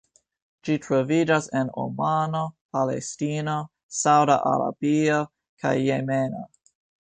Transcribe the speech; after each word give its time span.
Ĝi 0.67 0.77
troviĝas 0.85 1.49
en 1.59 1.69
Omano, 1.83 2.41
Palestino, 2.77 3.59
Sauda 4.01 4.41
Arabio 4.55 5.23
kaj 5.65 5.79
Jemeno. 5.87 6.47